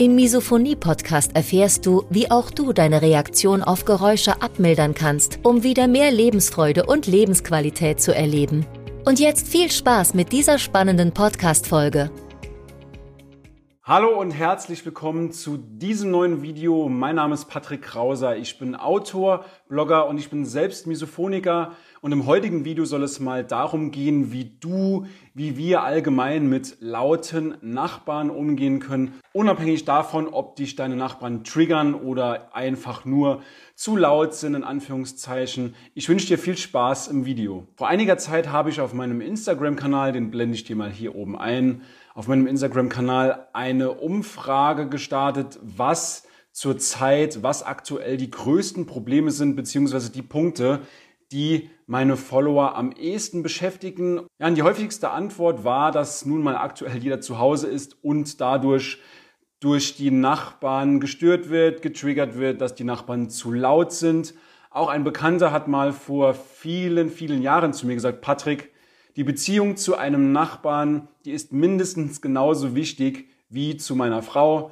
[0.00, 5.88] Im Misophonie-Podcast erfährst du, wie auch du deine Reaktion auf Geräusche abmildern kannst, um wieder
[5.88, 8.64] mehr Lebensfreude und Lebensqualität zu erleben.
[9.04, 12.10] Und jetzt viel Spaß mit dieser spannenden Podcast-Folge.
[13.82, 16.88] Hallo und herzlich willkommen zu diesem neuen Video.
[16.88, 18.38] Mein Name ist Patrick Krauser.
[18.38, 21.72] Ich bin Autor, Blogger und ich bin selbst Misophoniker.
[22.02, 25.04] Und im heutigen Video soll es mal darum gehen, wie du,
[25.34, 29.12] wie wir allgemein mit lauten Nachbarn umgehen können.
[29.34, 33.42] Unabhängig davon, ob dich deine Nachbarn triggern oder einfach nur
[33.74, 35.74] zu laut sind, in Anführungszeichen.
[35.92, 37.66] Ich wünsche dir viel Spaß im Video.
[37.76, 41.38] Vor einiger Zeit habe ich auf meinem Instagram-Kanal, den blende ich dir mal hier oben
[41.38, 41.82] ein,
[42.14, 50.10] auf meinem Instagram-Kanal eine Umfrage gestartet, was zurzeit, was aktuell die größten Probleme sind, beziehungsweise
[50.10, 50.80] die Punkte,
[51.30, 54.20] die meine Follower am ehesten beschäftigen.
[54.38, 58.40] Ja, und die häufigste Antwort war, dass nun mal aktuell jeder zu Hause ist und
[58.40, 59.00] dadurch
[59.58, 64.34] durch die Nachbarn gestört wird, getriggert wird, dass die Nachbarn zu laut sind.
[64.70, 68.70] Auch ein Bekannter hat mal vor vielen, vielen Jahren zu mir gesagt, Patrick,
[69.16, 74.70] die Beziehung zu einem Nachbarn, die ist mindestens genauso wichtig wie zu meiner Frau.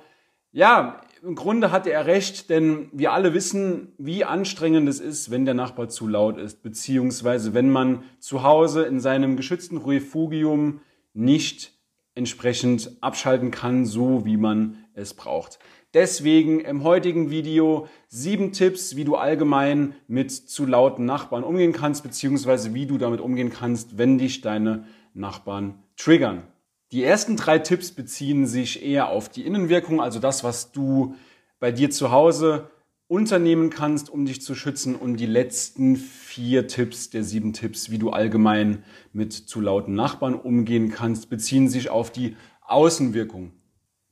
[0.53, 5.45] Ja, im Grunde hatte er recht, denn wir alle wissen, wie anstrengend es ist, wenn
[5.45, 10.81] der Nachbar zu laut ist, beziehungsweise wenn man zu Hause in seinem geschützten Refugium
[11.15, 11.73] nicht
[12.15, 15.59] entsprechend abschalten kann, so wie man es braucht.
[15.95, 22.03] Deswegen im heutigen Video sieben Tipps, wie du allgemein mit zu lauten Nachbarn umgehen kannst,
[22.03, 24.85] beziehungsweise wie du damit umgehen kannst, wenn dich deine
[25.15, 26.43] Nachbarn triggern.
[26.91, 31.15] Die ersten drei Tipps beziehen sich eher auf die Innenwirkung, also das, was du
[31.61, 32.71] bei dir zu Hause
[33.09, 34.95] unternehmen kannst, um dich zu schützen.
[34.95, 40.35] Und die letzten vier Tipps der sieben Tipps, wie du allgemein mit zu lauten Nachbarn
[40.35, 43.53] umgehen kannst, beziehen sich auf die Außenwirkung.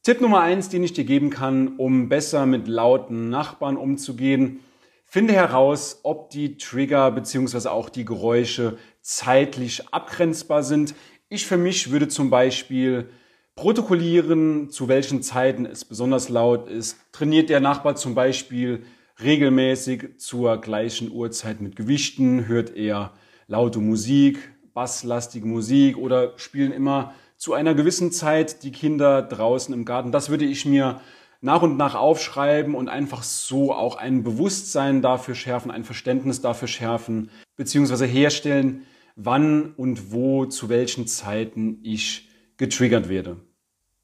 [0.03, 4.61] Tipp Nummer eins, den ich dir geben kann, um besser mit lauten Nachbarn umzugehen.
[5.05, 10.95] Finde heraus, ob die Trigger beziehungsweise auch die Geräusche zeitlich abgrenzbar sind.
[11.29, 13.09] Ich für mich würde zum Beispiel
[13.57, 16.99] protokollieren, zu welchen Zeiten es besonders laut ist.
[17.11, 18.85] Trainiert der Nachbar zum Beispiel
[19.21, 22.47] regelmäßig zur gleichen Uhrzeit mit Gewichten?
[22.47, 23.13] Hört er
[23.49, 24.39] laute Musik,
[24.73, 30.13] basslastige Musik oder spielen immer zu einer gewissen Zeit die Kinder draußen im Garten?
[30.13, 31.01] Das würde ich mir
[31.41, 36.69] nach und nach aufschreiben und einfach so auch ein Bewusstsein dafür schärfen, ein Verständnis dafür
[36.69, 38.87] schärfen, beziehungsweise herstellen,
[39.17, 42.29] wann und wo, zu welchen Zeiten ich
[42.59, 43.39] getriggert werde.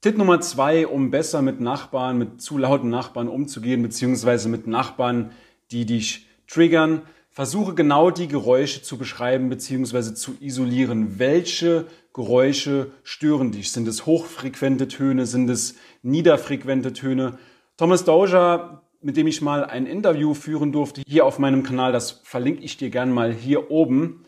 [0.00, 5.31] Tipp Nummer zwei, um besser mit Nachbarn, mit zu lauten Nachbarn umzugehen, beziehungsweise mit Nachbarn,
[5.71, 7.03] die dich triggern.
[7.31, 11.19] Versuche genau die Geräusche zu beschreiben, beziehungsweise zu isolieren.
[11.19, 13.71] Welche Geräusche stören dich?
[13.71, 15.25] Sind es hochfrequente Töne?
[15.25, 17.39] Sind es niederfrequente Töne?
[17.77, 22.21] Thomas Dozier, mit dem ich mal ein Interview führen durfte, hier auf meinem Kanal, das
[22.25, 24.25] verlinke ich dir gern mal hier oben,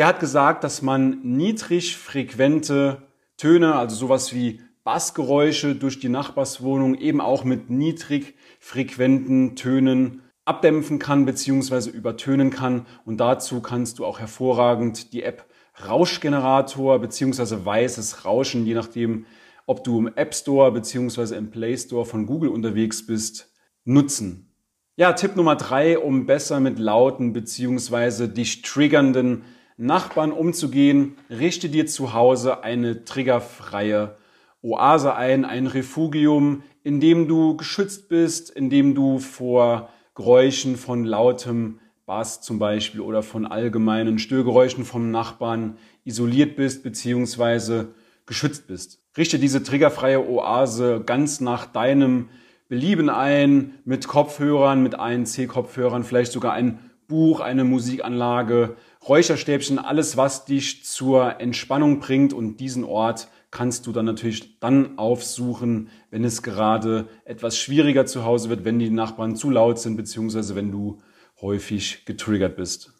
[0.00, 3.02] der hat gesagt, dass man niedrig frequente
[3.36, 10.98] Töne, also sowas wie Bassgeräusche durch die Nachbarswohnung eben auch mit niedrig frequenten Tönen abdämpfen
[10.98, 11.90] kann bzw.
[11.90, 12.86] übertönen kann.
[13.04, 15.44] Und dazu kannst du auch hervorragend die App
[15.86, 17.66] Rauschgenerator bzw.
[17.66, 19.26] weißes Rauschen, je nachdem,
[19.66, 21.36] ob du im App Store bzw.
[21.36, 23.52] im Play Store von Google unterwegs bist,
[23.84, 24.50] nutzen.
[24.96, 28.28] Ja, Tipp Nummer drei, um besser mit lauten bzw.
[28.28, 29.44] dich triggernden
[29.80, 34.16] Nachbarn umzugehen, richte dir zu Hause eine triggerfreie
[34.62, 41.04] Oase ein, ein Refugium, in dem du geschützt bist, in dem du vor Geräuschen von
[41.04, 47.94] lautem Bass zum Beispiel oder von allgemeinen Störgeräuschen vom Nachbarn isoliert bist beziehungsweise
[48.26, 49.02] geschützt bist.
[49.16, 52.28] Richte diese triggerfreie Oase ganz nach deinem
[52.68, 56.78] Belieben ein, mit Kopfhörern, mit ANC-Kopfhörern, vielleicht sogar ein
[57.08, 58.76] Buch, eine Musikanlage,
[59.08, 64.98] Räucherstäbchen, alles, was dich zur Entspannung bringt und diesen Ort kannst du dann natürlich dann
[64.98, 69.96] aufsuchen, wenn es gerade etwas schwieriger zu Hause wird, wenn die Nachbarn zu laut sind,
[69.96, 70.98] beziehungsweise wenn du
[71.40, 72.92] häufig getriggert bist.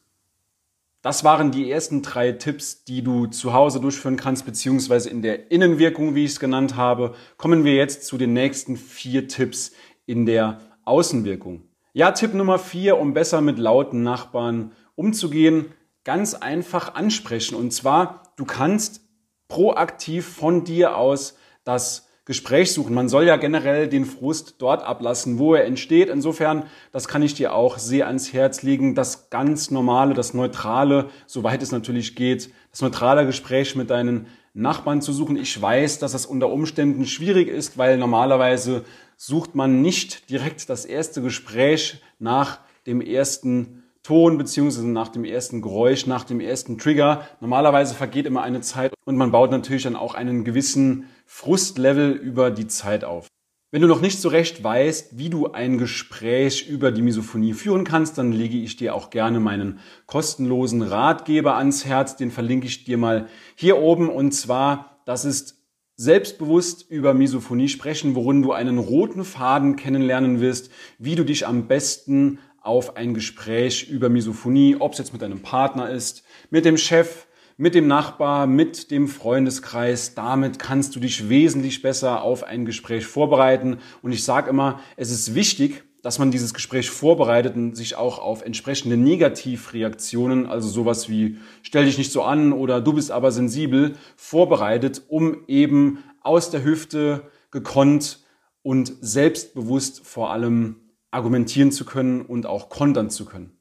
[1.02, 5.50] Das waren die ersten drei Tipps, die du zu Hause durchführen kannst, beziehungsweise in der
[5.50, 7.14] Innenwirkung, wie ich es genannt habe.
[7.38, 9.72] Kommen wir jetzt zu den nächsten vier Tipps
[10.04, 11.62] in der Außenwirkung.
[11.94, 15.72] Ja, Tipp Nummer vier, um besser mit lauten Nachbarn umzugehen,
[16.04, 17.54] ganz einfach ansprechen.
[17.54, 19.02] Und zwar, du kannst
[19.48, 22.94] proaktiv von dir aus das Gespräch suchen.
[22.94, 26.08] Man soll ja generell den Frust dort ablassen, wo er entsteht.
[26.08, 31.10] Insofern, das kann ich dir auch sehr ans Herz legen, das ganz normale, das neutrale,
[31.26, 35.36] soweit es natürlich geht, das neutrale Gespräch mit deinen Nachbarn zu suchen.
[35.36, 38.84] Ich weiß, dass das unter Umständen schwierig ist, weil normalerweise
[39.16, 45.60] sucht man nicht direkt das erste Gespräch nach dem ersten Ton beziehungsweise nach dem ersten
[45.60, 47.26] Geräusch, nach dem ersten Trigger.
[47.40, 52.50] Normalerweise vergeht immer eine Zeit und man baut natürlich dann auch einen gewissen Frustlevel über
[52.50, 53.26] die Zeit auf.
[53.72, 57.84] Wenn du noch nicht so recht weißt, wie du ein Gespräch über die Misophonie führen
[57.84, 62.16] kannst, dann lege ich dir auch gerne meinen kostenlosen Ratgeber ans Herz.
[62.16, 64.08] Den verlinke ich dir mal hier oben.
[64.08, 65.60] Und zwar, das ist
[65.94, 71.68] selbstbewusst über Misophonie sprechen, worin du einen roten Faden kennenlernen wirst, wie du dich am
[71.68, 76.76] besten auf ein Gespräch über Misophonie, ob es jetzt mit deinem Partner ist, mit dem
[76.76, 77.26] Chef,
[77.56, 80.14] mit dem Nachbar, mit dem Freundeskreis.
[80.14, 83.78] Damit kannst du dich wesentlich besser auf ein Gespräch vorbereiten.
[84.02, 88.18] Und ich sage immer, es ist wichtig, dass man dieses Gespräch vorbereitet und sich auch
[88.18, 93.32] auf entsprechende Negativreaktionen, also sowas wie stell dich nicht so an oder du bist aber
[93.32, 98.20] sensibel, vorbereitet, um eben aus der Hüfte gekonnt
[98.62, 100.76] und selbstbewusst vor allem
[101.10, 103.56] argumentieren zu können und auch kontern zu können.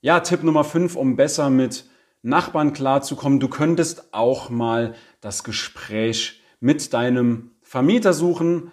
[0.00, 1.84] Ja, Tipp Nummer 5, um besser mit
[2.22, 3.40] Nachbarn klarzukommen.
[3.40, 8.72] Du könntest auch mal das Gespräch mit deinem Vermieter suchen.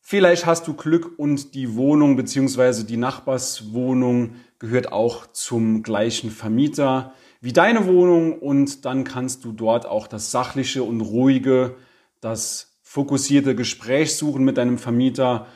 [0.00, 2.84] Vielleicht hast du Glück und die Wohnung bzw.
[2.84, 9.86] die Nachbarswohnung gehört auch zum gleichen Vermieter wie deine Wohnung und dann kannst du dort
[9.86, 11.76] auch das sachliche und ruhige,
[12.20, 15.46] das fokussierte Gespräch suchen mit deinem Vermieter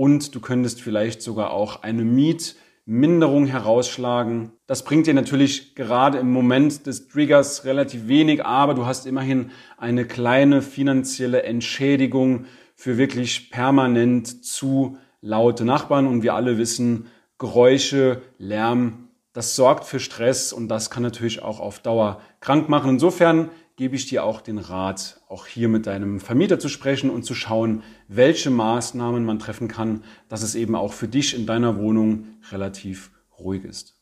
[0.00, 4.52] und du könntest vielleicht sogar auch eine Mietminderung herausschlagen.
[4.66, 9.50] Das bringt dir natürlich gerade im Moment des Triggers relativ wenig, aber du hast immerhin
[9.76, 18.22] eine kleine finanzielle Entschädigung für wirklich permanent zu laute Nachbarn und wir alle wissen, Geräusche,
[18.38, 22.92] Lärm, das sorgt für Stress und das kann natürlich auch auf Dauer krank machen.
[22.92, 23.50] Insofern
[23.80, 27.34] gebe ich dir auch den Rat, auch hier mit deinem Vermieter zu sprechen und zu
[27.34, 32.26] schauen, welche Maßnahmen man treffen kann, dass es eben auch für dich in deiner Wohnung
[32.52, 33.94] relativ ruhig ist.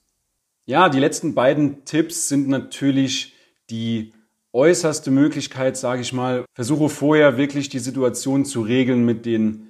[0.66, 3.34] Ja, die letzten beiden Tipps sind natürlich
[3.70, 4.14] die
[4.52, 6.44] äußerste Möglichkeit, sage ich mal.
[6.54, 9.68] Versuche vorher wirklich die Situation zu regeln mit den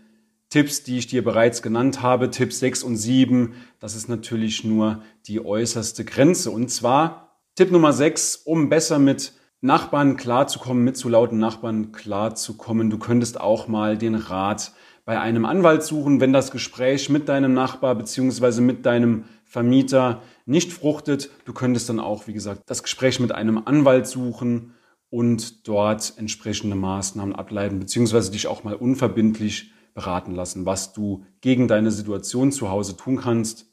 [0.48, 2.30] Tipps, die ich dir bereits genannt habe.
[2.30, 6.50] Tipps 6 und 7, das ist natürlich nur die äußerste Grenze.
[6.50, 12.90] Und zwar Tipp Nummer 6, um besser mit Nachbarn klarzukommen, mit zu lauten Nachbarn klarzukommen.
[12.90, 14.72] Du könntest auch mal den Rat
[15.04, 20.72] bei einem Anwalt suchen, wenn das Gespräch mit deinem Nachbar beziehungsweise mit deinem Vermieter nicht
[20.72, 21.30] fruchtet.
[21.44, 24.74] Du könntest dann auch, wie gesagt, das Gespräch mit einem Anwalt suchen
[25.10, 31.66] und dort entsprechende Maßnahmen ableiten, beziehungsweise dich auch mal unverbindlich beraten lassen, was du gegen
[31.66, 33.66] deine Situation zu Hause tun kannst,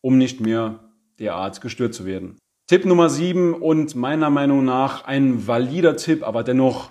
[0.00, 2.38] um nicht mehr derart gestört zu werden.
[2.68, 6.90] Tipp Nummer 7 und meiner Meinung nach ein valider Tipp, aber dennoch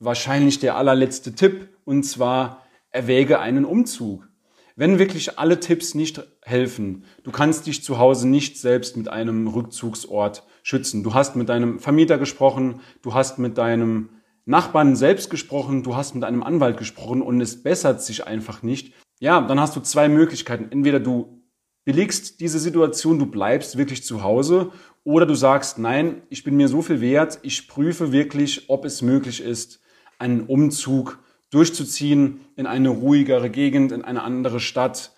[0.00, 4.28] wahrscheinlich der allerletzte Tipp, und zwar erwäge einen Umzug.
[4.74, 9.46] Wenn wirklich alle Tipps nicht helfen, du kannst dich zu Hause nicht selbst mit einem
[9.46, 11.04] Rückzugsort schützen.
[11.04, 14.08] Du hast mit deinem Vermieter gesprochen, du hast mit deinem
[14.44, 18.92] Nachbarn selbst gesprochen, du hast mit einem Anwalt gesprochen und es bessert sich einfach nicht.
[19.20, 20.66] Ja, dann hast du zwei Möglichkeiten.
[20.72, 21.41] Entweder du
[21.84, 24.72] billigst diese Situation, du bleibst wirklich zu Hause
[25.04, 29.02] oder du sagst, nein, ich bin mir so viel wert, ich prüfe wirklich, ob es
[29.02, 29.80] möglich ist,
[30.18, 31.18] einen Umzug
[31.50, 35.12] durchzuziehen in eine ruhigere Gegend, in eine andere Stadt.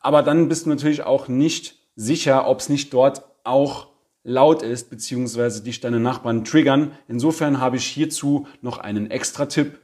[0.00, 3.88] Aber dann bist du natürlich auch nicht sicher, ob es nicht dort auch
[4.22, 6.92] laut ist, beziehungsweise dich deine Nachbarn triggern.
[7.08, 9.78] Insofern habe ich hierzu noch einen extra Tipp.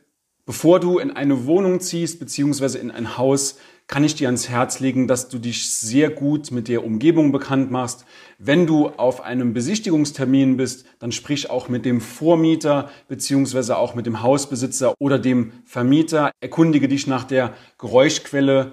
[0.47, 4.81] Bevor du in eine Wohnung ziehst, beziehungsweise in ein Haus, kann ich dir ans Herz
[4.81, 8.05] legen, dass du dich sehr gut mit der Umgebung bekannt machst.
[8.39, 14.07] Wenn du auf einem Besichtigungstermin bist, dann sprich auch mit dem Vormieter beziehungsweise auch mit
[14.07, 16.31] dem Hausbesitzer oder dem Vermieter.
[16.41, 18.73] Erkundige dich nach der Geräuschquelle.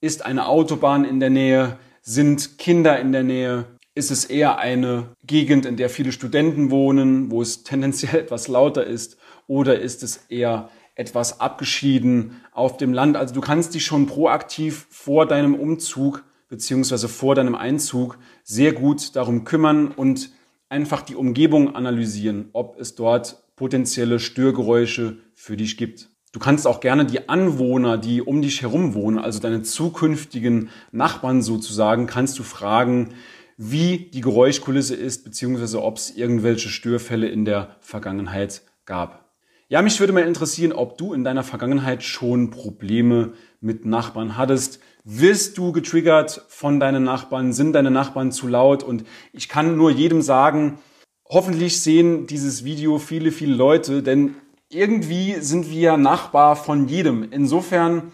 [0.00, 1.78] Ist eine Autobahn in der Nähe?
[2.02, 3.64] Sind Kinder in der Nähe?
[3.94, 8.84] Ist es eher eine Gegend, in der viele Studenten wohnen, wo es tendenziell etwas lauter
[8.84, 9.16] ist?
[9.46, 13.16] Oder ist es eher etwas abgeschieden auf dem Land.
[13.16, 19.16] Also du kannst dich schon proaktiv vor deinem Umzug beziehungsweise vor deinem Einzug sehr gut
[19.16, 20.30] darum kümmern und
[20.68, 26.10] einfach die Umgebung analysieren, ob es dort potenzielle Störgeräusche für dich gibt.
[26.32, 31.42] Du kannst auch gerne die Anwohner, die um dich herum wohnen, also deine zukünftigen Nachbarn
[31.42, 33.14] sozusagen, kannst du fragen,
[33.56, 39.29] wie die Geräuschkulisse ist, beziehungsweise ob es irgendwelche Störfälle in der Vergangenheit gab.
[39.72, 44.80] Ja, mich würde mal interessieren, ob du in deiner Vergangenheit schon Probleme mit Nachbarn hattest.
[45.04, 47.52] Wirst du getriggert von deinen Nachbarn?
[47.52, 48.82] Sind deine Nachbarn zu laut?
[48.82, 50.80] Und ich kann nur jedem sagen,
[51.24, 54.34] hoffentlich sehen dieses Video viele, viele Leute, denn
[54.70, 57.28] irgendwie sind wir Nachbar von jedem.
[57.30, 58.10] Insofern,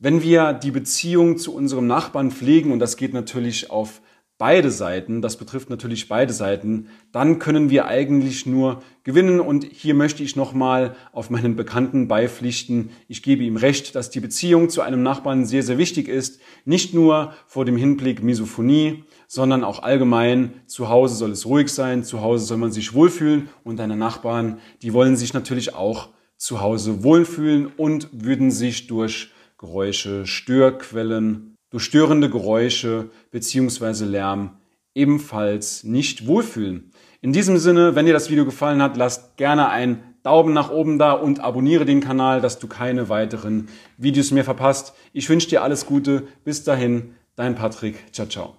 [0.00, 4.00] wenn wir die Beziehung zu unserem Nachbarn pflegen, und das geht natürlich auf
[4.38, 9.40] beide Seiten, das betrifft natürlich beide Seiten, dann können wir eigentlich nur gewinnen.
[9.40, 12.90] Und hier möchte ich nochmal auf meinen Bekannten beipflichten.
[13.08, 16.40] Ich gebe ihm recht, dass die Beziehung zu einem Nachbarn sehr, sehr wichtig ist.
[16.64, 20.54] Nicht nur vor dem Hinblick Misophonie, sondern auch allgemein.
[20.66, 24.60] Zu Hause soll es ruhig sein, zu Hause soll man sich wohlfühlen und deine Nachbarn,
[24.82, 31.84] die wollen sich natürlich auch zu Hause wohlfühlen und würden sich durch Geräusche, Störquellen, durch
[31.84, 34.58] störende Geräusche beziehungsweise Lärm
[34.94, 36.90] ebenfalls nicht wohlfühlen.
[37.20, 40.98] In diesem Sinne, wenn dir das Video gefallen hat, lasst gerne einen Daumen nach oben
[40.98, 44.94] da und abonniere den Kanal, dass du keine weiteren Videos mehr verpasst.
[45.12, 46.26] Ich wünsche dir alles Gute.
[46.44, 48.12] Bis dahin, dein Patrick.
[48.12, 48.54] Ciao, ciao.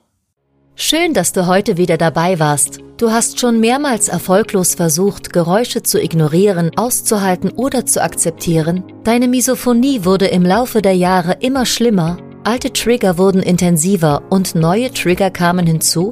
[0.75, 2.79] Schön, dass du heute wieder dabei warst.
[2.95, 8.83] Du hast schon mehrmals erfolglos versucht, Geräusche zu ignorieren, auszuhalten oder zu akzeptieren.
[9.03, 12.17] Deine Misophonie wurde im Laufe der Jahre immer schlimmer,
[12.49, 16.11] alte Trigger wurden intensiver und neue Trigger kamen hinzu?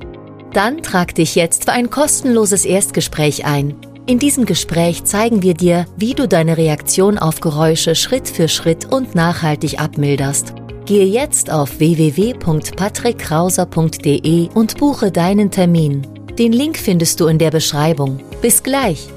[0.53, 3.73] Dann trag dich jetzt für ein kostenloses Erstgespräch ein.
[4.05, 8.85] In diesem Gespräch zeigen wir dir, wie du deine Reaktion auf Geräusche Schritt für Schritt
[8.85, 10.53] und nachhaltig abmilderst.
[10.85, 16.05] Gehe jetzt auf www.patrickkrauser.de und buche deinen Termin.
[16.37, 18.19] Den Link findest du in der Beschreibung.
[18.43, 19.09] Bis gleich!